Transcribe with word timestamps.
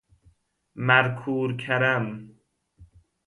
مرکورکرم 0.85 2.29